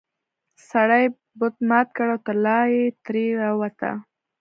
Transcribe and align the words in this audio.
سړي 0.69 1.03
بت 1.39 1.55
مات 1.69 1.87
کړ 1.95 2.07
او 2.13 2.19
طلا 2.27 2.59
ترې 3.05 3.25
راووته. 3.41 3.91